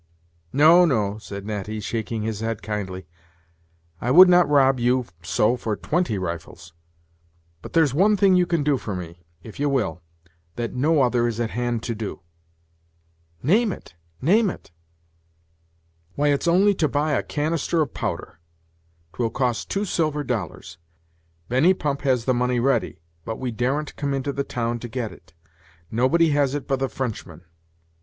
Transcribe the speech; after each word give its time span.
"No, 0.51 0.83
no," 0.83 1.19
said 1.19 1.45
Natty, 1.45 1.79
shaking 1.79 2.23
his 2.23 2.39
head 2.39 2.63
kindly; 2.63 3.05
"I 4.01 4.09
would 4.09 4.27
not 4.27 4.49
rob 4.49 4.79
you 4.79 5.05
so 5.21 5.55
for 5.55 5.75
twenty 5.75 6.17
rifles. 6.17 6.73
But 7.61 7.73
there's 7.73 7.93
one 7.93 8.17
thing 8.17 8.33
you 8.33 8.47
can 8.47 8.63
do 8.63 8.77
for 8.77 8.95
me, 8.95 9.27
if 9.43 9.59
ye 9.59 9.67
will, 9.67 10.01
that 10.55 10.73
no 10.73 11.03
other 11.03 11.27
is 11.27 11.39
at 11.39 11.51
hand 11.51 11.83
to 11.83 11.93
do. 11.93 12.21
"Name 13.43 13.71
it 13.71 13.93
name 14.23 14.49
it." 14.49 14.71
"Why, 16.15 16.29
it's 16.29 16.47
only 16.47 16.73
to 16.73 16.87
buy 16.87 17.11
a 17.11 17.21
canister 17.21 17.81
of 17.83 17.93
powder 17.93 18.39
'twill 19.13 19.29
cost 19.29 19.69
two 19.69 19.85
silver 19.85 20.23
dollars. 20.23 20.79
Benny 21.47 21.75
Pump 21.75 22.01
has 22.01 22.25
the 22.25 22.33
money 22.33 22.59
ready, 22.59 23.01
but 23.23 23.37
we 23.37 23.51
daren't 23.51 23.95
come 23.97 24.15
into 24.15 24.33
the 24.33 24.43
town 24.43 24.79
to 24.79 24.87
get 24.87 25.11
it. 25.11 25.33
Nobody 25.91 26.29
has 26.31 26.55
it 26.55 26.67
but 26.67 26.79
the 26.79 26.89
Frenchman. 26.89 27.43